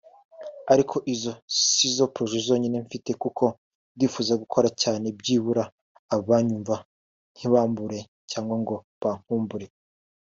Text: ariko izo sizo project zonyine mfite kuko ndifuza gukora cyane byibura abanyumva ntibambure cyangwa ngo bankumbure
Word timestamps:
ariko 0.73 0.95
izo 1.13 1.33
sizo 1.69 2.03
project 2.15 2.45
zonyine 2.51 2.77
mfite 2.85 3.09
kuko 3.23 3.43
ndifuza 3.95 4.33
gukora 4.41 4.67
cyane 4.81 5.07
byibura 5.19 5.63
abanyumva 6.15 6.75
ntibambure 7.35 7.99
cyangwa 8.31 8.55
ngo 8.61 8.75
bankumbure 9.03 9.67